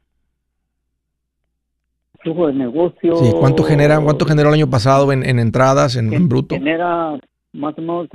[2.20, 3.16] Flujo del negocio.
[3.16, 6.54] Sí, ¿cuánto genera, cuánto generó el año pasado en, en entradas, en, en bruto?
[6.54, 7.18] Genera
[7.58, 8.08] más o menos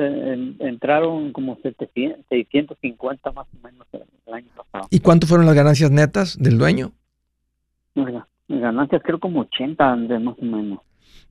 [0.60, 3.88] entraron como 700, 650 más o menos
[4.26, 4.88] el año pasado.
[4.90, 6.92] ¿Y cuánto fueron las ganancias netas del dueño?
[8.48, 10.80] ganancias creo como 80 más o menos.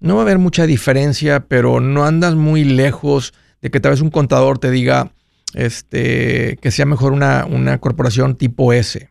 [0.00, 4.00] No va a haber mucha diferencia, pero no andas muy lejos de que tal vez
[4.00, 5.12] un contador te diga
[5.54, 9.10] este, que sea mejor una, una corporación tipo S.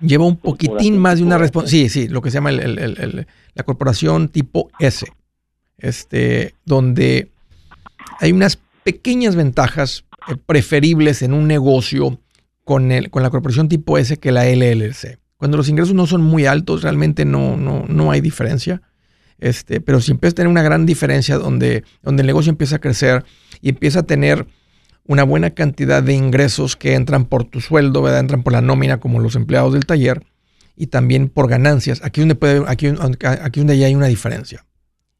[0.00, 1.88] Lleva un poquitín más de una responsabilidad.
[1.88, 5.06] Sí, sí, lo que se llama la corporación tipo S
[5.82, 7.31] este, donde
[8.22, 12.20] hay unas pequeñas ventajas eh, preferibles en un negocio
[12.64, 15.18] con, el, con la corporación tipo S que la LLC.
[15.36, 18.80] Cuando los ingresos no son muy altos, realmente no, no, no hay diferencia.
[19.38, 22.78] Este, pero si empieza a tener una gran diferencia donde, donde el negocio empieza a
[22.78, 23.24] crecer
[23.60, 24.46] y empieza a tener
[25.04, 28.20] una buena cantidad de ingresos que entran por tu sueldo, ¿verdad?
[28.20, 30.22] entran por la nómina como los empleados del taller
[30.76, 32.00] y también por ganancias.
[32.04, 34.64] Aquí donde, puede, aquí, aquí donde ya hay una diferencia.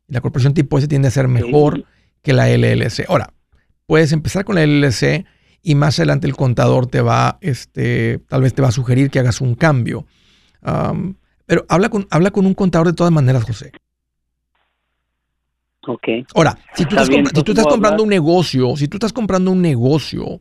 [0.06, 1.84] La corporación tipo S tiende a ser mejor
[2.22, 3.04] que la LLC.
[3.08, 3.32] Ahora,
[3.86, 5.26] puedes empezar con la LLC
[5.62, 9.18] y más adelante el contador te va, este, tal vez te va a sugerir que
[9.18, 10.06] hagas un cambio.
[11.46, 13.72] pero habla con, habla con un contador de todas maneras, José.
[15.86, 16.08] Ok.
[16.34, 20.40] Ahora, si tú, estás, comprando un negocio, si tú estás comprando un negocio,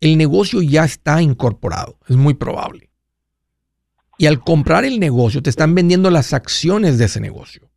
[0.00, 2.88] el negocio ya está incorporado, es muy probable.
[4.18, 7.68] Y al comprar el negocio, te están vendiendo las acciones de ese negocio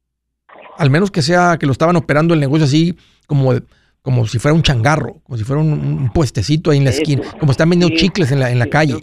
[0.80, 2.96] al menos que sea que lo estaban operando el negocio así
[3.30, 3.54] como,
[4.02, 7.52] como si fuera un changarro, como si fuera un, puestecito ahí en la esquina, como
[7.52, 9.02] están vendiendo chicles en la, en la calle.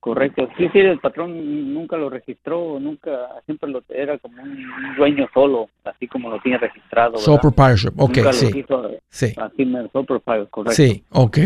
[0.00, 0.48] Correcto.
[0.56, 3.10] Sí, sí, el patrón nunca lo registró, nunca,
[3.44, 7.16] siempre lo era como un dueño solo, así como lo tiene registrado.
[7.18, 8.52] Sole proprietorship, ok, Nunca sí.
[8.52, 10.70] lo hizo Sí, así, me- sole correcto.
[10.70, 11.38] sí, ok.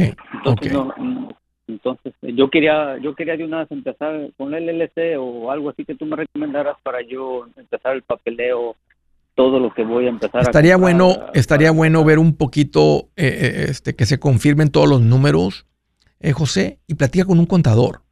[0.45, 1.29] Entonces, no, mm,
[1.69, 5.85] entonces yo quería yo quería de una vez empezar con el LLC o algo así
[5.85, 8.77] que tú me recomendaras para yo empezar el papeleo,
[9.41, 13.27] todo lo que voy a empezar Estaría a bueno, estaría bueno ver un poquito, eh,
[13.27, 15.65] eh, este, que se confirmen todos los números,
[16.21, 18.03] eh, José, y platica con un contador.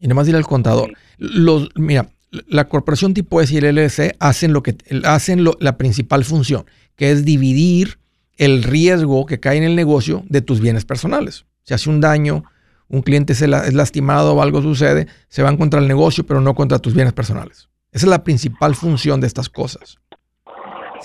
[0.00, 0.92] Y nada más dile al contador.
[1.18, 2.08] Los, mira,
[2.48, 6.64] la corporación tipo S y el LLC hacen lo que hacen lo- la principal función,
[6.96, 8.00] que es dividir
[8.36, 11.46] el riesgo que cae en el negocio de tus bienes personales.
[11.62, 12.42] Si hace un daño,
[12.88, 16.40] un cliente se la- es lastimado o algo sucede, se van contra el negocio, pero
[16.40, 17.68] no contra tus bienes personales.
[17.92, 19.98] Esa es la principal función de estas cosas.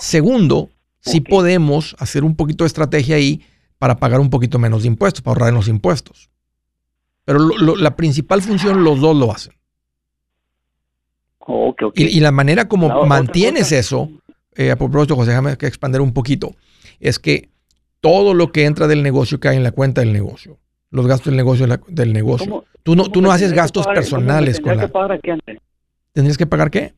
[0.00, 1.28] Segundo, sí Ok.
[1.28, 3.42] podemos hacer un poquito de estrategia ahí
[3.78, 6.28] para pagar un poquito menos de impuestos, para ahorrar en los impuestos.
[7.24, 9.54] Pero lo- lo- la principal función los dos lo hacen.
[11.94, 14.08] Y, y la manera como La mantienes eso,
[14.54, 16.54] eh, a propósito, José, déjame que expandir un poquito,
[17.00, 17.48] es que
[18.00, 20.58] todo lo que entra del negocio cae en la cuenta del negocio.
[20.90, 22.46] Los gastos del negocio del negocio.
[22.48, 24.88] ¿Cómo- Tú no, tú no haces que gastos pagar- personales con que la...
[24.88, 25.58] pagar aquí antes?
[26.12, 26.94] ¿Tendrías que pagar qué?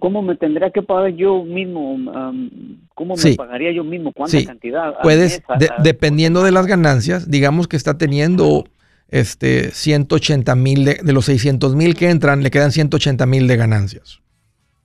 [0.00, 1.96] ¿Cómo me tendría que pagar yo mismo?
[2.12, 2.50] am,
[2.94, 3.34] ¿Cómo me Sí.
[3.36, 4.12] pagaría yo mismo?
[4.12, 4.44] ¿Cuánta Sí.
[4.44, 4.94] cantidad?
[5.02, 8.64] Puedes, mes, a- de- a- dependiendo de las ganancias, digamos que está teniendo
[9.08, 13.56] este 180 mil de, de los 600 mil que entran, le quedan 180 mil de
[13.56, 14.20] ganancias.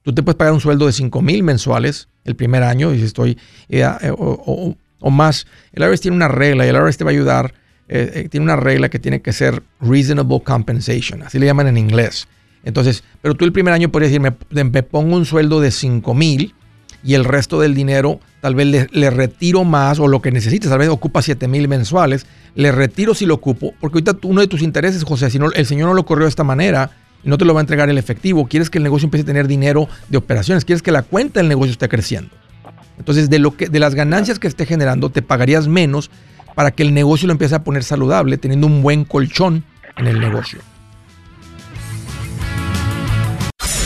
[0.04, 3.06] Tú te puedes pagar un sueldo de 5 mil mensuales el primer año, y si
[3.06, 3.38] estoy,
[3.70, 5.48] eh, eh, o, o- o más.
[5.74, 7.54] El IRS tiene una regla y el IRS te va a ayudar.
[7.90, 12.30] eh, tiene una regla que tiene que ser reasonable compensation, así le llaman en inglés.
[12.64, 16.56] Entonces, pero tú el primer año podrías decir, me, pongo un sueldo de 5 mil
[17.04, 20.80] y el resto del dinero tal vez le, retiro más o lo que necesites, tal
[20.80, 24.62] vez ocupa 7 mil mensuales, le retiro si lo ocupo, porque ahorita uno de tus
[24.62, 26.92] intereses, José, si no, el Señor no lo corrió de esta manera
[27.24, 29.48] no te lo va a entregar el efectivo, quieres que el negocio empiece a tener
[29.48, 32.30] dinero de operaciones, quieres que la cuenta del negocio esté creciendo.
[32.98, 36.12] Entonces, de, lo que, de las ganancias que esté generando, te pagarías menos
[36.54, 39.64] para que el negocio lo empiece a poner saludable, teniendo un buen colchón
[39.98, 40.60] en el negocio.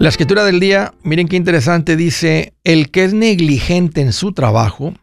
[0.00, 4.94] La escritura del día, miren qué interesante, dice, el que es negligente en su trabajo,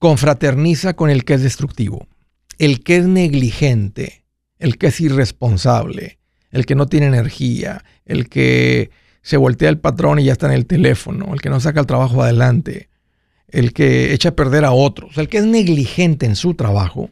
[0.00, 2.08] confraterniza con el que es destructivo.
[2.58, 4.24] El que es negligente,
[4.58, 6.18] el que es irresponsable,
[6.50, 8.90] el que no tiene energía, el que
[9.22, 11.86] se voltea el patrón y ya está en el teléfono, el que no saca el
[11.86, 12.88] trabajo adelante,
[13.46, 17.08] el que echa a perder a otros, el que es negligente en su trabajo,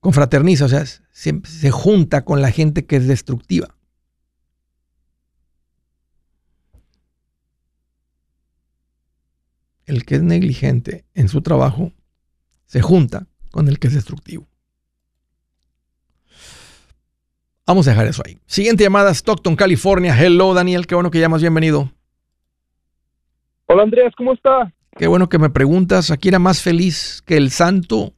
[0.00, 3.75] confraterniza, o sea, se, se junta con la gente que es destructiva.
[9.86, 11.92] El que es negligente en su trabajo
[12.66, 14.46] se junta con el que es destructivo.
[17.66, 18.38] Vamos a dejar eso ahí.
[18.46, 20.16] Siguiente llamada, Stockton, California.
[20.20, 20.86] Hello, Daniel.
[20.86, 21.40] Qué bueno que llamas.
[21.40, 21.90] Bienvenido.
[23.66, 24.72] Hola Andrés, ¿cómo está?
[24.96, 26.10] Qué bueno que me preguntas.
[26.12, 28.14] Aquí era más feliz que el santo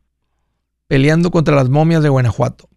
[0.87, 2.69] peleando contra las momias de Guanajuato.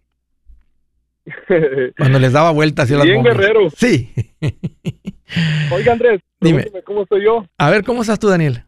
[1.98, 3.36] Cuando les daba vueltas hacia las Bien momias.
[3.36, 3.68] guerrero.
[3.76, 4.10] Sí.
[5.72, 6.66] Oiga Andrés, Dime.
[6.84, 7.46] cómo estoy yo.
[7.58, 8.64] A ver, ¿cómo estás tú, Daniel?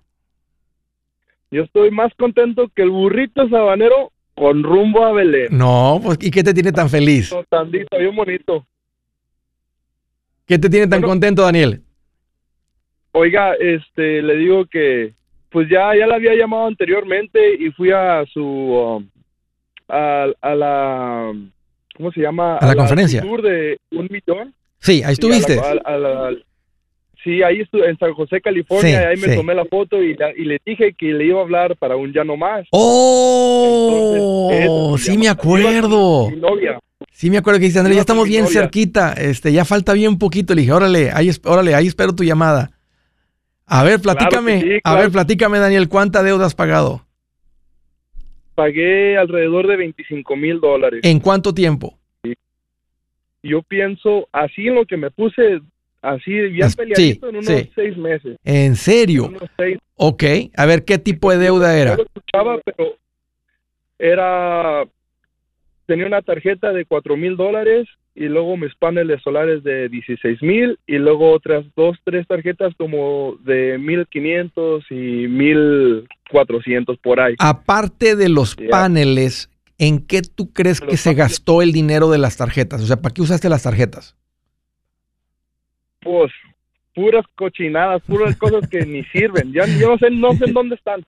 [1.51, 5.49] Yo estoy más contento que el burrito sabanero con rumbo a Belén.
[5.57, 7.35] No, pues, ¿y qué te tiene tan feliz?
[7.49, 8.67] Tandito, bien bonito.
[10.47, 11.13] ¿Qué te tiene tan Bueno.
[11.13, 11.81] contento, Daniel?
[13.13, 15.15] Oiga, este, le digo que,
[15.51, 19.09] pues ya, ya la había llamado anteriormente y fui a su, um,
[19.89, 21.33] a, a la,
[21.97, 22.57] ¿cómo se llama?
[22.57, 23.23] A la conferencia.
[23.23, 24.53] tour de un millón.
[24.81, 25.61] Sí, ahí Sí, a la- estuviste.
[25.61, 26.35] a la-
[27.25, 29.35] sí, ahí estuve en San José, California, Sí, ahí me sí.
[29.37, 32.13] tomé la foto y, la- y le dije que le iba a hablar para un
[32.13, 32.67] ya no más.
[32.71, 34.51] ¡Oh!
[34.53, 36.31] Entonces, sí me acuerdo.
[36.31, 36.79] Mi novia.
[37.11, 38.61] Sí me acuerdo que dice, Andrés, ya estamos bien novia.
[38.61, 39.13] cerquita.
[39.15, 40.55] Este, ya falta bien poquito.
[40.55, 42.71] Le dije, órale, ahí, órale, ahí espero tu llamada.
[43.67, 44.61] A ver, platícame.
[44.61, 47.05] sí, A ver, platícame, Daniel, ¿cuánta deuda has pagado?
[48.55, 51.01] Pagué alrededor de 25 mil dólares.
[51.03, 51.99] ¿En cuánto tiempo?
[53.43, 55.61] Yo pienso, así en lo que me puse,
[56.05, 57.71] así As- peleadito, sí, en unos sí.
[57.75, 58.37] seis meses.
[58.45, 59.27] ¿En serio?
[59.27, 60.25] Unos seis Ok.
[60.57, 61.93] A ver, ¿qué tipo de deuda era?
[61.93, 62.97] Yo lo escuchaba, pero
[63.99, 64.85] era.
[65.87, 70.79] Tenía una tarjeta de cuatro mil dólares y luego mis paneles solares de 16 mil
[70.87, 77.35] y luego otras dos, tres tarjetas como de 1500 y 1400 por ahí.
[77.39, 78.69] Aparte de los Ya.
[78.71, 82.83] paneles, ¿en qué tú crees Los que se gastó el dinero de las tarjetas?
[82.83, 84.17] O sea, ¿para qué usaste las tarjetas?
[86.05, 86.31] Pues
[86.95, 89.53] puras cochinadas, puras cosas que ni sirven.
[89.53, 91.05] Ya yo no sé, no sé en dónde están.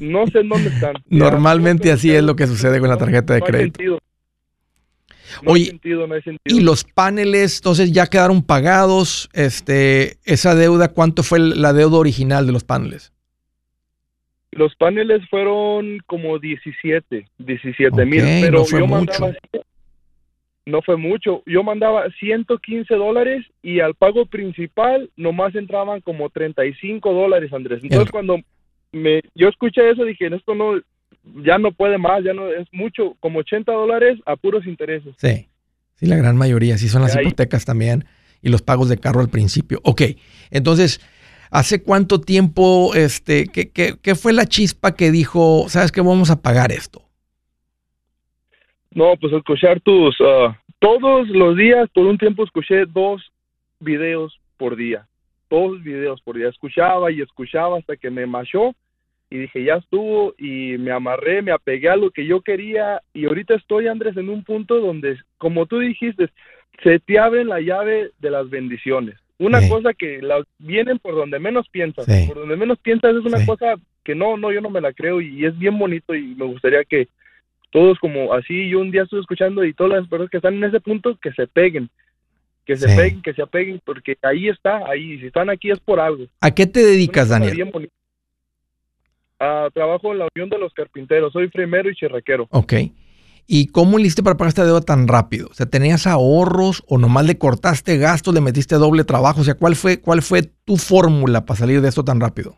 [0.00, 0.94] No sé en dónde están.
[0.94, 3.78] Ya, Normalmente no así es lo que sucede con la tarjeta de no hay crédito.
[3.78, 3.98] sentido.
[5.42, 6.58] No Oye, hay sentido, no hay sentido.
[6.58, 9.30] Y los paneles, entonces ya quedaron pagados.
[9.32, 13.12] Este, esa deuda, ¿cuánto fue la deuda original de los paneles?
[14.50, 19.12] Los paneles fueron como 17, 17 mil, Ok, pero no fue yo mucho.
[19.22, 19.34] mandaba,
[20.66, 27.12] no fue mucho, yo mandaba 115 dólares y al pago principal nomás entraban como 35
[27.12, 27.80] dólares, Andrés.
[27.82, 28.38] Entonces El- cuando
[28.92, 30.74] me, yo escuché eso dije, esto no,
[31.44, 35.14] ya no puede más, ya no es mucho, como 80 dólares a puros intereses.
[35.18, 35.48] Sí.
[35.96, 36.78] Sí, la gran mayoría.
[36.78, 38.04] Sí son las ahí- hipotecas también
[38.40, 39.80] y los pagos de carro al principio.
[39.84, 40.02] Ok,
[40.50, 41.00] entonces,
[41.50, 46.30] ¿hace cuánto tiempo, este, qué, qué- qué fue la chispa que dijo, sabes que vamos
[46.30, 47.01] a pagar esto?
[48.94, 53.22] No, pues escuchar tus, ah, todos los días, por un tiempo escuché dos
[53.80, 55.06] videos por día,
[55.48, 58.74] dos videos por día, escuchaba y escuchaba hasta que me machó
[59.30, 63.24] y dije, ya estuvo y me amarré, me apegué a lo que yo quería y
[63.24, 66.28] ahorita estoy, Andrés, en un punto donde, como tú dijiste,
[66.82, 69.16] se te abre la llave de las bendiciones.
[69.38, 69.70] Una Sí.
[69.70, 72.26] cosa que la, vienen por donde menos piensas, Sí.
[72.28, 73.46] por donde menos piensas es una Sí.
[73.46, 73.74] cosa
[74.04, 76.84] que no, no, yo no me la creo y es bien bonito y me gustaría
[76.84, 77.08] que
[77.72, 80.64] todos como así, yo un día estuve escuchando y todas las personas que están en
[80.64, 81.90] ese punto que se peguen,
[82.64, 82.94] que se Sí.
[82.96, 86.26] peguen, que se apeguen, porque ahí está, ahí, si están aquí es por algo.
[86.40, 87.72] ¿A qué te dedicas, Daniel?
[89.40, 92.46] Ah, trabajo en la Unión de los Carpinteros, soy primero y chirraquero.
[92.50, 92.74] Ok.
[93.48, 95.48] ¿Y cómo le hiciste para pagar esta deuda tan rápido?
[95.50, 99.40] O sea, ¿tenías ahorros o nomás le cortaste gastos, le metiste doble trabajo?
[99.40, 102.56] O sea, ¿cuál fue, cuál fue tu fórmula para salir de esto tan rápido?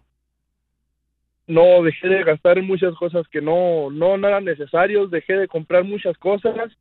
[1.46, 5.48] No, dejé de gastar en muchas cosas que no, no, no eran necesarios, dejé de
[5.48, 6.72] comprar muchas cosas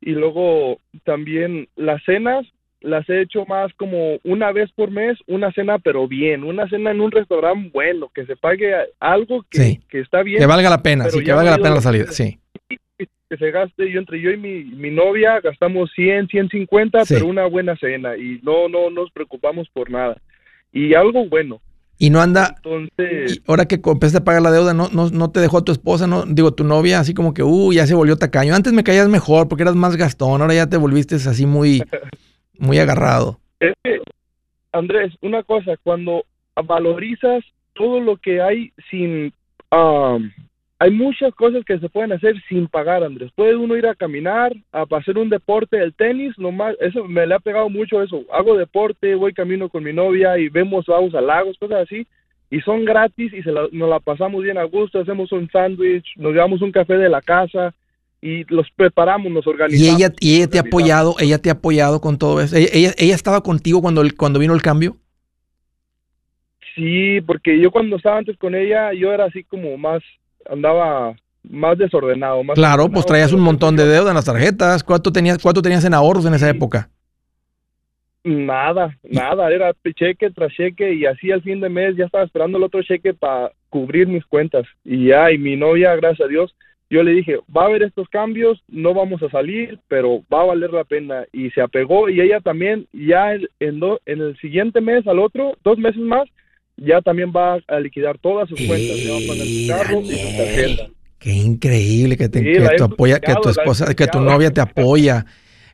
[0.00, 2.46] y luego también las cenas
[2.80, 6.90] las he hecho más como una vez por mes, una cena pero bien, una cena
[6.92, 9.80] en un restaurante bueno, que se pague algo que, Sí.
[9.88, 12.38] que está bien, Que valga la pena, sí, que valga la pena la salida, sí.
[12.68, 17.14] que se gaste, yo entre yo y mi, mi novia gastamos 100, 150, Sí.
[17.14, 20.16] pero una buena cena y no, no nos preocupamos por nada.
[20.72, 21.60] Y algo bueno.
[21.98, 25.40] Y no anda, Entonces, ahora que empezaste a pagar la deuda, no, no, no te
[25.40, 28.54] dejó tu esposa, no, digo, tu novia, así como que, uh, ya se volvió tacaño.
[28.54, 31.82] Antes me caías mejor porque eras más gastón, ahora ya te volviste así muy,
[32.58, 33.40] muy agarrado.
[33.58, 34.00] Es que,
[34.72, 36.24] Andrés, una cosa, cuando
[36.64, 37.44] valorizas
[37.74, 39.32] todo lo que hay sin...
[39.70, 40.32] am,
[40.80, 43.32] hay muchas cosas que se pueden hacer sin pagar, Andrés.
[43.34, 47.34] Puede uno ir a caminar, a hacer un deporte, el tenis, nomás, eso me le
[47.34, 48.24] ha pegado mucho eso.
[48.32, 52.06] Hago deporte, voy camino con mi novia y vemos, vamos a lagos, cosas así,
[52.50, 56.06] y son gratis y se la- nos la pasamos bien a gusto, hacemos un sándwich,
[56.16, 57.74] nos llevamos un café de la casa
[58.22, 60.00] y los preparamos, nos Y organizamos.
[60.00, 62.56] ella, y ella te ha apoyado, ella te ha apoyado con todo eso.
[62.56, 64.96] Ella, ella, ella estaba contigo cuando, el- cuando vino el cambio.
[66.74, 70.02] Sí, porque yo cuando estaba antes con ella, yo era así como más,
[70.48, 72.42] andaba más desordenado.
[72.42, 74.82] Más Claro, desordenado, pues traías un montón de deuda en las tarjetas.
[74.82, 76.90] ¿Cuánto tenías, cuánto tenías en ahorros en esa época?
[78.24, 82.58] Nada, nada, era cheque tras cheque y así al fin de mes ya estaba esperando
[82.58, 84.66] el otro cheque para cubrir mis cuentas.
[84.84, 86.54] Y ya, y mi novia, gracias a Dios,
[86.90, 90.46] yo le dije, va a haber estos cambios, no vamos a salir, pero va a
[90.46, 91.24] valer la pena.
[91.32, 95.20] Y se apegó y ella también, ya en, en, do- en el siguiente mes al
[95.20, 96.28] otro, dos meses más,
[96.78, 99.02] ya también va a liquidar todas sus cuentas.
[99.02, 100.90] Ya va a pagar su ¡Eh, carro y su tarjeta.
[101.18, 104.60] Qué increíble que, te, Sí, que tu apoya, que tu esposa, que tu novia te
[104.60, 105.26] apoya.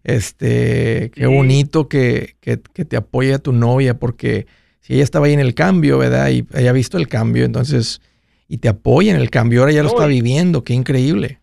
[0.04, 1.26] Este, qué Sí.
[1.26, 4.46] bonito que, que, que te apoya tu novia, porque
[4.80, 6.30] si ella estaba ahí en el cambio, ¿verdad?
[6.30, 8.00] Y ella ha visto el cambio, entonces,
[8.48, 11.40] y te apoya en el cambio, ahora ya lo está viviendo, qué increíble.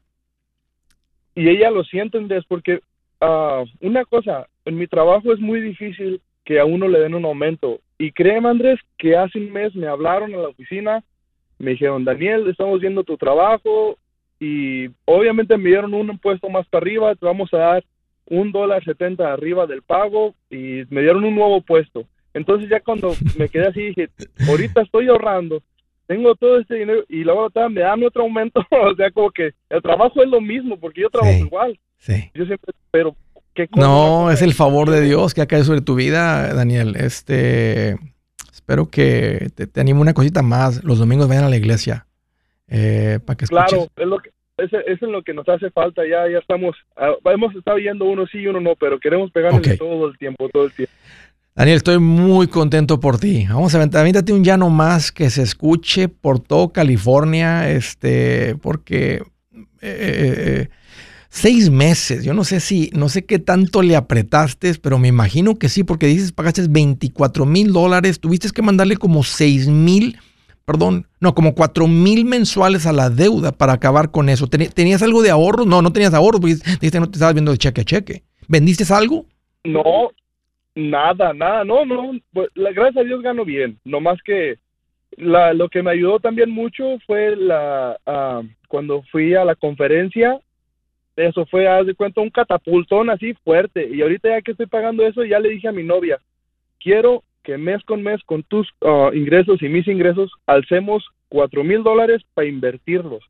[1.36, 2.80] y ella lo siente, Andrés, porque
[3.22, 7.26] ah, una cosa, en mi trabajo es muy difícil que a uno le den un
[7.26, 7.80] aumento.
[8.02, 11.04] Y créeme, Andrés, que hace un mes me hablaron a la oficina,
[11.60, 13.96] me dijeron, Daniel, estamos viendo tu trabajo
[14.40, 17.84] y obviamente me dieron un puesto más para arriba, te vamos a dar
[18.26, 22.06] un dólar setenta arriba del pago y me dieron un nuevo puesto.
[22.34, 24.10] Entonces ya cuando me quedé así dije,
[24.50, 25.62] ahorita estoy ahorrando,
[26.08, 29.82] tengo todo este dinero y luego me dan otro aumento, o sea, como que el
[29.84, 31.80] trabajo es lo mismo porque yo trabajo igual.
[31.98, 32.32] Sí.
[32.34, 33.16] Yo siempre, pero
[33.54, 36.96] ¿qué No, es el favor de Dios que ha caído sobre tu vida, Daniel.
[36.96, 37.98] Este,
[38.52, 40.84] espero que te, te anime una cosita más.
[40.84, 42.08] Los domingos vayan a la iglesia
[42.68, 43.68] eh, para que escuches.
[43.70, 46.04] Claro, es lo que es lo que nos hace falta.
[46.04, 49.78] Ya, ya estamos, ah, hemos estado yendo uno sí y uno no, pero queremos pegarle
[49.78, 50.94] todo el tiempo, todo el tiempo.
[51.54, 53.46] Daniel, estoy muy contento por ti.
[53.50, 59.22] Vamos a avéntate un llano más que se escuche por todo California, este, porque
[59.82, 60.70] eh, eh,
[61.32, 65.58] seis meses, yo no sé si, no sé qué tanto le apretaste, pero me imagino
[65.58, 70.18] que sí, porque dices pagaste 24 mil dólares, tuviste que mandarle como 6 mil
[70.66, 74.48] perdón, no, como cuatro mil mensuales a la deuda para acabar con eso.
[74.48, 75.66] ¿Tenías algo de ahorro?
[75.66, 78.24] No, no tenías ahorro, porque dijiste no te estabas viendo de cheque a cheque.
[78.48, 79.26] ¿Vendiste algo?
[79.64, 80.12] No,
[80.76, 82.12] nada, nada, no, no.
[82.32, 83.80] Pues, gracias a Dios gano bien.
[83.84, 84.60] No más que
[85.18, 90.40] la, lo que me ayudó también mucho fue la ah, cuando fui a la conferencia.
[91.16, 93.88] Eso fue, haz de cuenta, un catapultón así fuerte.
[93.90, 96.20] Y ahorita ya que estoy pagando eso, ya le dije a mi novia,
[96.80, 101.84] quiero que mes con mes con tus ah, ingresos y mis ingresos alcemos cuatro mil
[101.84, 103.24] dólares para invertirlos.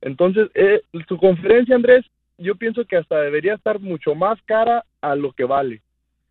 [0.00, 2.04] Entonces, eh, tu conferencia, Andrés,
[2.36, 5.80] yo pienso que hasta debería estar mucho más cara a lo que vale,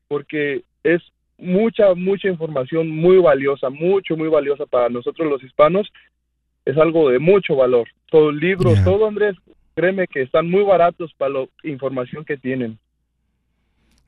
[0.08, 1.02] porque es
[1.38, 5.92] mucha, mucha información muy valiosa, mucho, muy valiosa para nosotros los hispanos.
[6.66, 7.88] Es algo de mucho valor.
[8.10, 9.36] Todos libros, todo, Andrés,
[9.76, 12.80] créeme que están muy baratos para la información que tienen.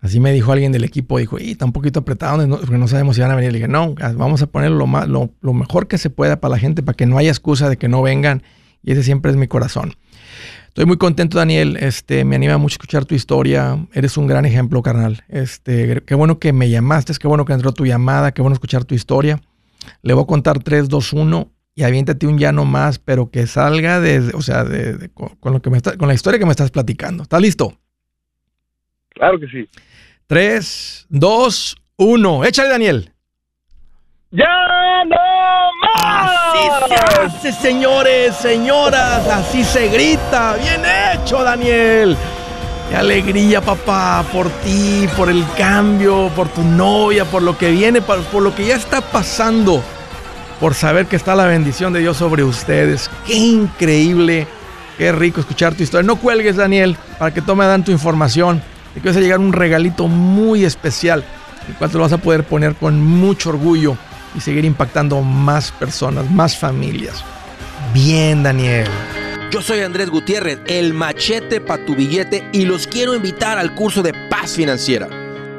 [0.02, 3.16] Así me dijo alguien del equipo, dijo, y está un poquito apretado porque no sabemos
[3.16, 3.52] si van a venir.
[3.52, 6.60] Le dije, no, vamos a poner lo, más, lo, mejor que se pueda para la
[6.60, 8.44] gente, para que no haya excusa de que no vengan.
[8.84, 9.94] Y ese siempre es mi corazón.
[10.68, 11.78] Estoy muy contento, Daniel.
[11.78, 13.80] Este, me anima mucho escuchar tu historia.
[13.94, 15.24] Eres un gran ejemplo, carnal.
[15.28, 18.86] Este, qué bueno que me llamaste, qué bueno que entró tu llamada, qué bueno escuchar
[18.86, 19.42] tu historia.
[20.04, 24.00] Le voy a contar 3, 2, 1 y aviéntate un llano más, pero que salga
[24.00, 26.72] de, o sea, de, con, lo que me está, con la historia que me estás
[26.72, 27.24] platicando.
[27.24, 27.78] ¿Estás listo?
[29.10, 29.70] Claro que sí.
[30.28, 32.46] 3, 2, 1.
[32.46, 33.12] Échale, Daniel.
[34.32, 35.16] ¡Ya no
[35.82, 36.32] más!
[36.56, 39.28] Así se hace, señores, señoras.
[39.28, 40.56] Así se grita.
[40.56, 42.16] Bien hecho, Daniel.
[42.90, 48.02] Qué alegría, papá, por ti, por el cambio, por tu novia, por lo que viene,
[48.02, 49.82] por, por lo que ya está pasando,
[50.60, 53.10] por saber que está la bendición de Dios sobre ustedes.
[53.26, 54.48] Qué increíble,
[54.98, 56.06] qué rico escuchar tu historia.
[56.06, 58.62] No cuelgues, Daniel, para que tome dan tu información
[59.02, 61.24] te a llegar un regalito muy especial,
[61.68, 63.98] el cual te lo vas a poder poner con mucho orgullo
[64.36, 67.24] y seguir impactando más personas, más familias.
[67.94, 68.88] Bien, Daniel.
[69.52, 74.02] Yo soy Andrés Gutiérrez, el machete para tu billete y los quiero invitar al curso
[74.02, 75.25] de paz financiera.